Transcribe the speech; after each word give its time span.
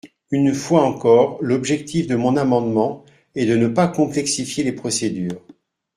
Une 0.31 0.55
fois 0.55 0.81
encore, 0.81 1.37
l’objectif 1.43 2.07
de 2.07 2.15
mon 2.15 2.35
amendement 2.35 3.05
est 3.35 3.45
de 3.45 3.55
ne 3.55 3.67
pas 3.67 3.87
complexifier 3.87 4.63
les 4.63 4.71
procédures. 4.71 5.39